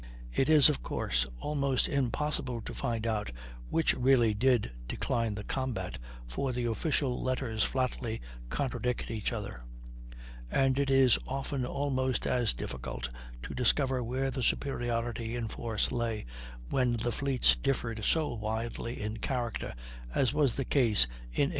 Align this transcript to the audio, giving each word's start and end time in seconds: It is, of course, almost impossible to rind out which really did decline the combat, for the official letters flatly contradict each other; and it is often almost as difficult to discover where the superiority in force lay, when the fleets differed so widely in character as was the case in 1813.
It 0.33 0.49
is, 0.49 0.67
of 0.67 0.81
course, 0.81 1.27
almost 1.39 1.87
impossible 1.87 2.59
to 2.61 2.73
rind 2.83 3.05
out 3.05 3.29
which 3.69 3.93
really 3.93 4.33
did 4.33 4.71
decline 4.87 5.35
the 5.35 5.43
combat, 5.43 5.99
for 6.27 6.51
the 6.51 6.65
official 6.65 7.21
letters 7.21 7.61
flatly 7.61 8.19
contradict 8.49 9.11
each 9.11 9.31
other; 9.31 9.61
and 10.49 10.79
it 10.79 10.89
is 10.89 11.19
often 11.27 11.67
almost 11.67 12.25
as 12.25 12.55
difficult 12.55 13.11
to 13.43 13.53
discover 13.53 14.03
where 14.03 14.31
the 14.31 14.41
superiority 14.41 15.35
in 15.35 15.47
force 15.47 15.91
lay, 15.91 16.25
when 16.71 16.93
the 16.93 17.11
fleets 17.11 17.55
differed 17.55 18.03
so 18.03 18.33
widely 18.33 18.99
in 18.99 19.17
character 19.17 19.75
as 20.15 20.33
was 20.33 20.55
the 20.55 20.65
case 20.65 21.03
in 21.31 21.49
1813. 21.49 21.49